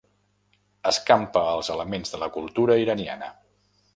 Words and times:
Escampa 0.91 1.43
els 1.51 1.69
elements 1.75 2.15
de 2.15 2.21
la 2.23 2.31
cultura 2.39 2.81
iraniana. 2.87 3.33